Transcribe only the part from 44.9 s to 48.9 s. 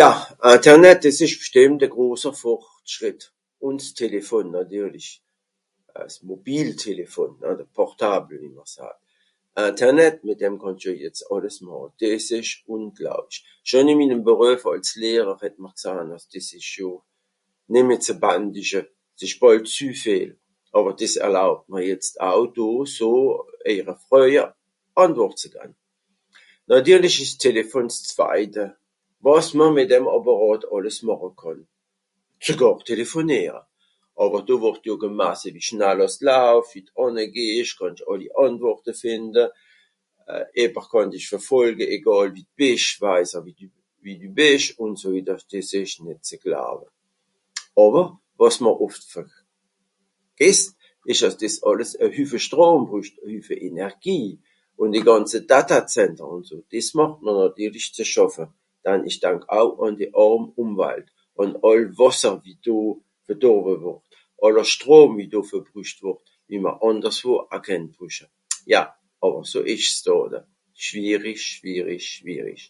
so wìddersch dìs ìsch nìt ze glawe. Àwer, wàs mr